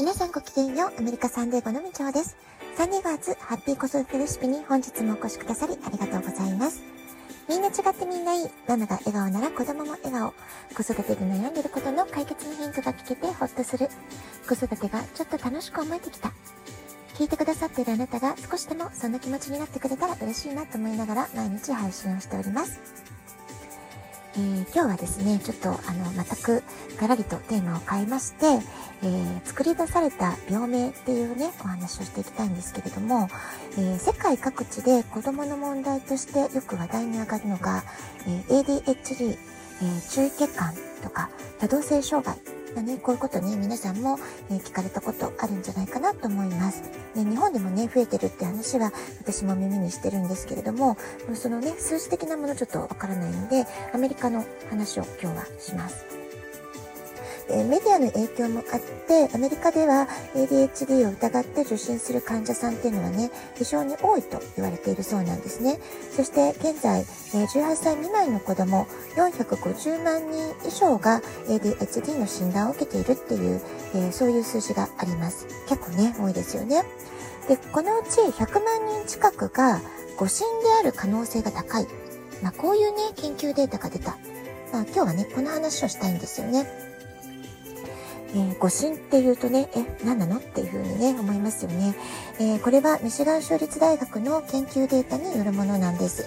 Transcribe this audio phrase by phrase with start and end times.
[0.00, 2.34] 皆さんごきげんよう、アメリカサンデーゴのみちょうです。
[2.74, 6.82] サンデーガーズハッピー子育てレシピに本日もお越しくださりありがとうございます。
[7.50, 8.48] みんな違ってみんないい。
[8.66, 10.32] ママが笑顔なら子供も笑顔。
[10.74, 13.90] 子育てで悩んでることの解決のヒントが聞けてほっとする。
[14.48, 16.32] 子育てがちょっと楽しく思えてきた。
[17.18, 22.80] 聞いてくださっているあなたが少しでもそんな気持ちになってくれたら嬉しいなと思いながら毎日配信をしております。
[24.36, 26.62] えー、今日はですね、ちょっとあの、全く
[27.00, 28.46] がらりとテーマを変えまして、
[29.02, 33.28] えー、作り出された病名っていうね、お話をしていきたいんですけれども、
[33.72, 37.82] えー、世界各地で子供の問題としてよく話題に上がるのが、
[38.26, 39.36] え ADHD、え
[40.10, 42.36] 注意欠陥とか多動性障害
[42.74, 44.18] まあね、こういうことね、皆さんも、
[44.50, 46.82] え、聞かれたことあるんじゃないかなと思います。
[47.14, 50.96] ね、日本でもね、増えてるって話は私も耳にしてるんですけれども、
[51.34, 56.19] そのね、数字的なものちょっとわからないので、アメリカの話を今日はします。
[57.52, 65.78] えメディアの影響もあって、アメリカでは ADHD を疑って受診する患者さんっていうのはね、非常に多いと言われているそうなんですね。
[66.14, 67.00] そして現在、
[67.34, 73.60] え18歳未満の子供450万人以上が ADHD の診断を受けているっていう、
[73.94, 75.46] えそういう数字があります。
[75.68, 76.84] 結構ね、多いですよね。
[77.48, 79.80] で、このうち100万人近くが
[80.16, 81.86] 誤診である可能性が高い。
[82.42, 84.18] まあ、こういうね、研究データが出た。
[84.72, 86.89] まあ、今日はね、この話をしたいんですよね。
[88.32, 91.94] えー、誤診っていうとね、え、何なのっていうふうにね、思いますよね。
[92.38, 96.26] えー、これはミシガン州立大学の研究データによるものなんです。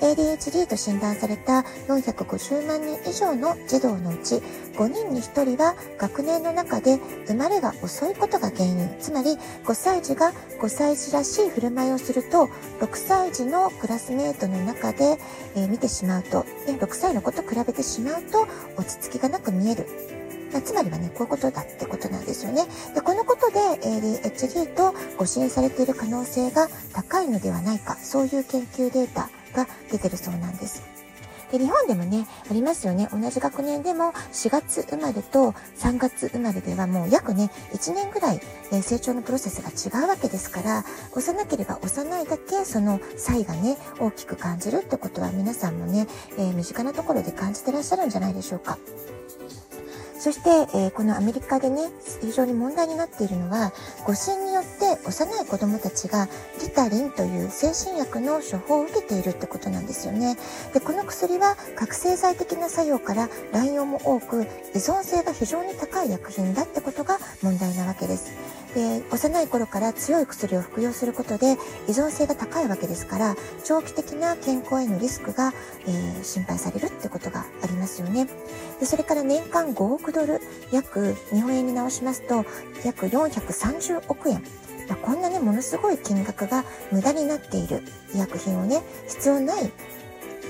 [0.00, 4.36] ADHD と診断された450万人以上の児童のうち
[4.74, 12.48] 5人に1人は学年の中で生まれが遅いことが原因つまり5歳児が5歳児らしい振る舞いをすると
[12.80, 15.18] 6歳児のクラスメートの中で、
[15.56, 19.86] えー、見てしまうと6歳の子と比べてしまうと落ち着きがなく見える、
[20.62, 22.66] つまりはね、こういうことだってことなんですよね。
[22.94, 30.94] で、このことで ADHD と誤診されている可能性が高いのではないか、そういう研究データが出てるそうなんです。
[31.52, 33.08] で、日本でもね、ありますよね。
[33.12, 38.40] 同じ学年でも4月生まれと3月生まれではもう約ね、1年ぐらい、
[38.72, 48.78] え成長のプロセスが違うわけですから、幼ければ幼いだけその差異がね、大きく感じるってことは皆さんもね、えー、身近なところで感じてらっしゃるんじゃないでしょうか。
[50.24, 51.90] そして、えー、このアメリカでね、
[52.22, 53.74] 非常に問題になっているのは、
[54.06, 56.28] 5000人って幼い子供たちが
[56.60, 60.36] リタリンという精神薬の処方を受けているってことなんですよね。
[60.72, 64.42] で、この薬は覚醒剤的な作用から乱用も多く、
[64.74, 68.32] 依存性が非常に高い薬品だってことが問題なわけです。
[68.74, 71.52] で、幼い頃から強い薬を服用することで
[71.86, 75.52] 依存性が高いわけですから、長期的な健康へのリスクが、
[75.86, 78.26] えー、心配されるってことがありますよね。
[78.80, 80.40] で、それから年間5億ドル、
[80.72, 82.44] 約日本円に直しますと、
[82.84, 84.42] 約430億円。
[84.88, 87.82] まあ、こんなね、ものすごい金額が無駄になっている
[88.14, 89.72] 医薬品をね、必要ない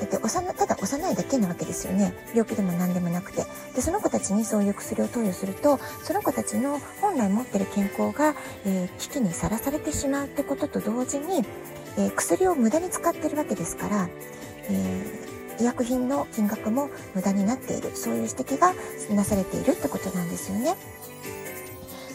[0.01, 2.15] だって幼ただ幼いだけなわけですよね。
[2.35, 3.45] 病気でも何でもなくて。
[3.75, 8.35] でその子たちにそういう薬を投与するとその子たちの本来持ってる健康が、
[8.65, 11.45] えー、危機にさらされてしまうってことと同時に、
[11.97, 14.09] えー、薬を無駄に使ってるわけですから、
[14.69, 17.93] えー医薬品の金額も無駄になっている。
[17.95, 18.75] そういう指摘が
[19.15, 20.75] なされているってことなんですよね。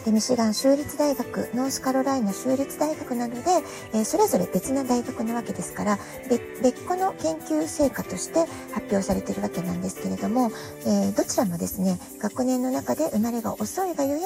[0.06, 3.42] でミシガン州立大学ノースカロライナ州立大学などで、
[3.94, 6.00] え、それぞれ別な大学なわけですから
[6.62, 8.40] 別個の研究成果として
[8.74, 10.52] 発表されているわけなんですけれども、
[10.86, 14.20] え、どちらもですね学年の中で生まれが遅いがゆえ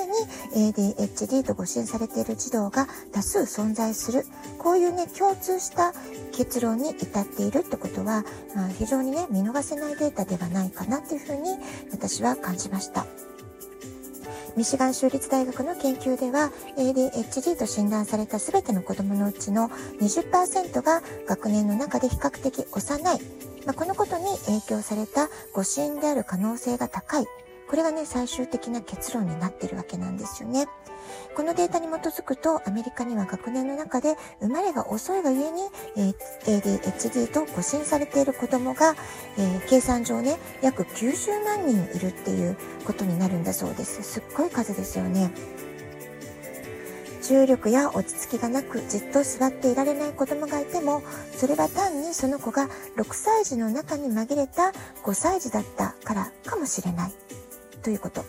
[0.55, 4.25] に ADHD と誤診されている児童が多数存在する
[4.59, 5.93] こういうね共通した
[6.31, 8.23] 結論に至っているってことは、
[8.55, 11.57] まあ、非常にね、見逃せないデータではないかなっていうふうに
[11.91, 13.05] 私は感じました。
[14.55, 19.69] ミシガン州立大学の研究では ADHD と診断された全ての子供のうちの
[19.99, 23.21] 20%が学年の中で比較的幼い、
[23.65, 27.25] まあ、このことに影響された誤診である可能性が高い
[27.67, 30.67] これがね最終的な結論になっているわけなんですよね。
[31.35, 35.61] このデータに基づくと、アメリカには学年の中で生まれが遅いがゆえに、
[35.97, 36.13] え、
[36.45, 38.95] ADHD と誤診されている子供が、
[39.37, 44.03] え、計算上ね、約90万人いるっていうことになるんだそうです。
[44.03, 45.31] すっごい数ですよね。
[47.23, 51.01] 重力や落ち着きがなくじっと座っていられない子供がいても
[51.31, 57.13] それは単にその子が6歳児の中に紛れた5歳児だったからかもしれない
[57.81, 58.25] ということ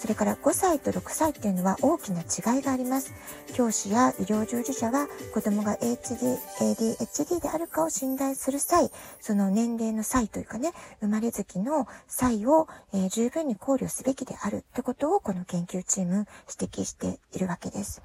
[0.00, 3.12] それから5歳と6歳っていうのは大きな違いがあります。
[3.52, 18.00] 教師や医療従事者は子供が HD、ADHD であるかを診断する際、その年齢の際というかね、生まれ月の際を、えー、十分に考慮すべきであるってことをこの研究チーム指摘しているわけです。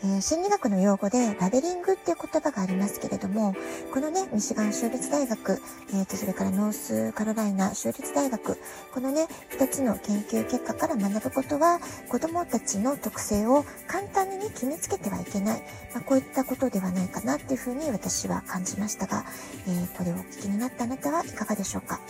[0.00, 3.54] えー、心理学の用語でラベリングっていう言葉がありますけれども、
[3.92, 5.60] このね、ミシガン州立大学、
[5.90, 8.58] えー、と、それからノースカロライナ州立大学、
[8.94, 15.62] このね、二つの研究結果から学ぶことは、子供たちの特性を簡単にね、決めつけてはいけない。
[15.94, 19.24] まあ、こういったことではないかなっていうふうに私は感じましたが、
[19.66, 22.00] えー、これをお聞きになったあなたはいかがでしょうか？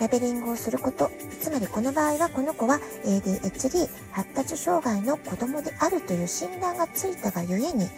[0.00, 1.10] ラベリングをすること、
[1.40, 7.88] つまりこの場合はこの子は ADHD 発達障害の子供であるという診断がついたがゆえに、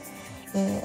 [0.55, 0.85] え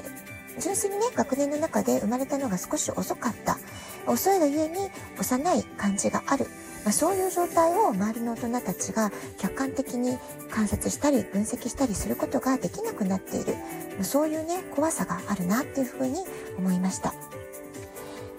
[0.56, 3.58] ー、純粋にね、学年の中で生まれたのが少し遅かった。
[4.06, 6.46] 遅いがゆえに幼い感じがある。
[6.84, 10.18] まあ、そういう状態を周りの大人たちが客観的に
[10.50, 13.56] 観察したり分析したりすることができなくなっている。
[13.98, 16.24] ま、そういうね、怖さがあるなっていうふうに
[16.58, 17.12] 思いました。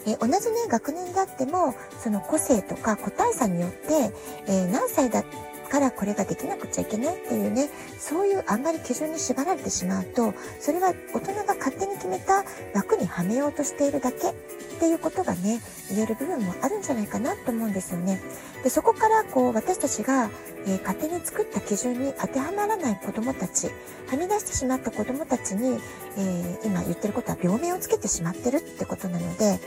[0.08, 4.12] え同じね、学年であっても、その個性とか個体差によって、
[4.48, 5.24] えー、何歳だ
[5.68, 7.70] からこれができなくちゃいけないっていうね、
[8.00, 12.44] そういうあんまり基準に縛られてしまうと、それは大人が勝手に決めた
[12.74, 14.34] 枠にはめようとしているだけっ
[14.80, 18.22] ていうことがね、言える部分もあるんじゃないかなと思うんですよね。
[18.64, 20.30] で、そこからこう私たちが、
[20.66, 23.68] えー、勝手に作った基準に当てはまらない子供たち、
[24.08, 25.80] はみ出してしまった子供たちに、
[26.18, 29.60] えー、今言ってることは病名をつけてしまってるってことなので、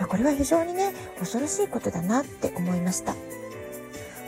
[0.00, 3.14] まあ、これは非常にね、恐ろしいことだなって思いました。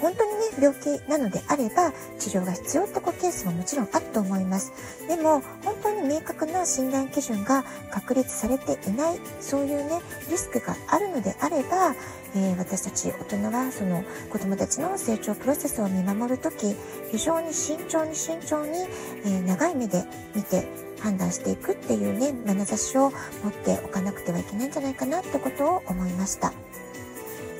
[0.02, 4.72] 本当にね、病気なのであれば、治療が必要ってケースももちろんあると思います。
[5.06, 11.94] でも、本当に明確な診断基準が確立されていない、そういうね、リスクがあるのであれば、
[12.34, 16.74] えー、私たち大人はその子供たちの成長プロセスを見守るとき、
[17.12, 18.88] 非常に慎重に慎重に、
[19.24, 20.02] えー、長い目で
[20.34, 20.66] 見て
[21.00, 23.12] 判断していくっていうね、眼差しを
[23.44, 26.52] 持っておかなくてはいけないんじゃないかなってことを思いました。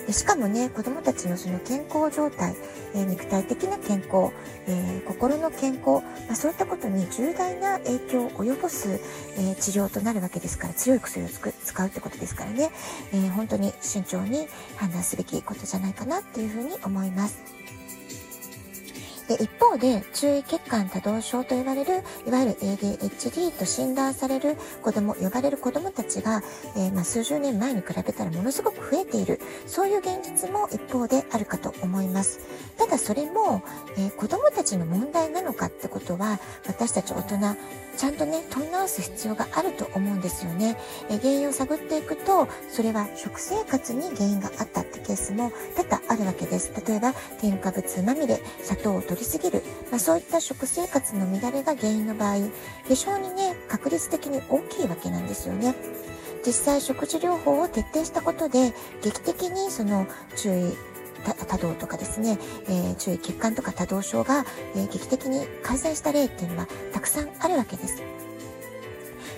[0.06, 2.54] でしかもね、子供たちのその健康状態、
[2.94, 4.32] え、肉体的な健康、
[4.66, 9.00] え、心の健康、まあ、そういったことに重大な影響を及ぼす、
[9.38, 12.70] え、治療となるわけですから、強い薬を使うってことですからね、
[13.12, 17.38] え本当に慎重に判断すべきことじゃないかなっていうふうに思います。
[19.28, 26.42] で、一方で、注意欠陥多動症と言われる、いわゆる ADHD と診断される子供、呼ばれる子供たちが、
[26.76, 32.40] えー、まあ、数十年前に比べたらものすごく増えている、そういう現実も一方であるかと思います。
[32.76, 33.62] ただそれも、
[33.96, 37.56] えー、子供たちの問題なのかってことは、私たち大人、
[37.96, 40.76] ちゃんとね、問い直す必要があると思うんですよね。
[41.10, 46.72] え原因を探っていくと、それは食生活に原因があったってケースも多々あるわけです。
[46.86, 52.36] 例えば、添加物まみれ、砂糖取りすぎる、まあ、そういった食生活の乱れが原因の場合、
[52.88, 55.74] 非常にね、確率的に大きいわけなんですよね。
[56.44, 58.72] 実際食事療法を徹底したことで、
[59.02, 60.76] 劇的にその注意
[61.46, 62.38] 多動とかですね、
[62.68, 68.02] えー、注意欠陥とか多動症が、えー、劇的に改善した例っていうのはたくさんあるわけです。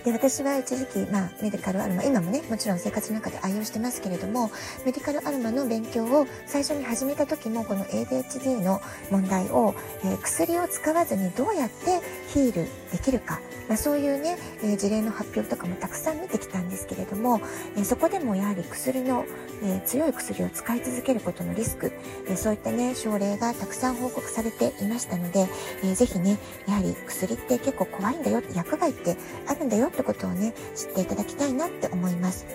[0.05, 4.51] で、私は一時期、まあ、メディカルアルマ、今もね、もちろん生活の中で愛用してますけれども、
[4.85, 9.75] メディカルアルマの勉強を最初に始めた時も、この ADHD の問題を、
[10.05, 17.41] えー、薬を使わずにどうやってヒールできるか、まあ、そういうね、えー、事例の発表とかもたくさん見てきたんですけれども、
[17.77, 19.25] えー、そこでもやはり薬の、
[19.63, 21.93] え強い薬を使い続けることのリスク、
[22.29, 25.49] えそういったね、症例がたくさん報告されていましたので、
[25.83, 32.47] えー、ぜひね、やはり薬って結構怖いんだよ、薬害ってあるんだよってことをね、知っていただきたいなって思います。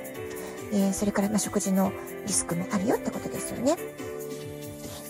[0.72, 1.92] えー、それから、まあ、食事の
[2.28, 3.76] リスクもあるよってことですよね。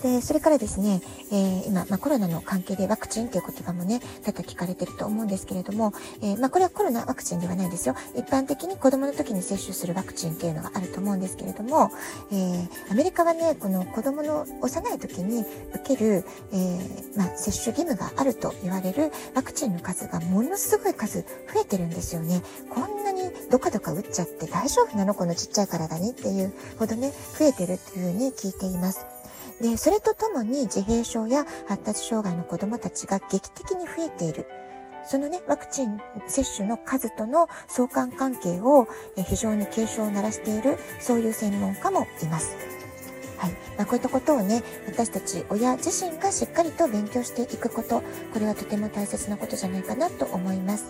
[0.02, 5.92] で、それからですね、えー、今、まあ、コロナの関係でワクチンっていう言葉もね、多々聞かれてると思うんですけれども、
[6.22, 7.94] えー、まあ、これはコロナワクチンではないですよ。
[8.16, 11.90] 一般的に子供の時に接種するワクチンっていうのがあると思うんですけれども、
[12.30, 16.78] えー、アメリカはね、この子供の幼い時に受ける、え、
[17.16, 22.42] まあ、接種義務があると言われるワクチンの数がものすごい数増えてるんですよね。
[22.70, 25.14] こんなにどかどか打っちゃって大丈夫なの？
[25.14, 29.04] このちっちゃい体にっていうほどね、増えてるっていうふうに聞いています。
[29.60, 34.46] で、それとともに自閉症や発達障害の子供たちが劇的に増えている。
[35.04, 38.86] そのね、ワクチン接種の数との相関関係を
[39.16, 42.56] 非常に警鐘を鳴らしている、そういう専門家もいます。
[43.38, 43.52] はい。
[43.76, 48.02] まあ、こういったことをね、私たち親自身がしっかりと勉強していくこと、
[48.32, 50.84] これはとても大切なことじゃないかなと思います。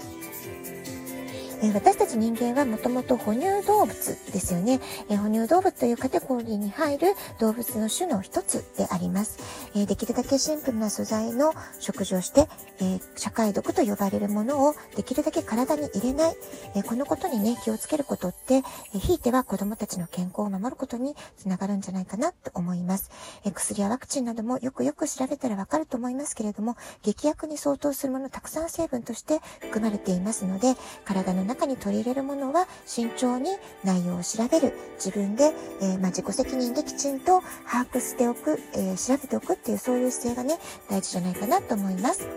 [1.62, 3.92] え、私たち人間はもともと哺乳動物
[4.32, 9.38] ですよね、え、哺乳動物というカテゴリーに入る動物の種の一つであります。
[9.74, 12.48] え、できるだけシンプルな素材の食事をして、
[12.80, 16.36] え社会毒と呼ばれるものをできるだけ体に入れない、
[16.74, 18.62] えこのことにね、気をつけることって、
[18.94, 23.10] えひいては子供たちの健康を守ることにつながるんじゃないかなと思います。
[23.44, 30.74] え薬やワクチンなどもよくよく調べたらわかると思いますけれども、劇薬に相当するものたくさん成分として含まれていますので、
[31.04, 33.50] 体の中に取り入れるものは慎重に
[33.84, 42.28] 内容を調べる、自分で、えー、まあ、自己責任できちんと把握しておく、えー、調べておくっていうそういう姿勢がね、大事じゃないかなと思います。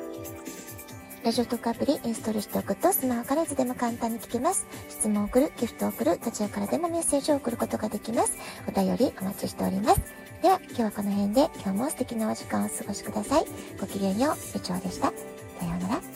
[1.23, 4.65] ラジオトークアプリインストールしておくとスマホからいつでも簡単に聞けます。
[4.89, 8.33] 質問を送る、ギフトを送る、どちらからでもメッセージを送ることができます。
[8.67, 10.01] お便りお待ちしております。
[10.41, 13.45] では、今日はこの辺で今日も素敵なお時間をお過ごしください。
[13.79, 15.13] ごきげんよう、部長でした。
[15.59, 16.12] さようなら。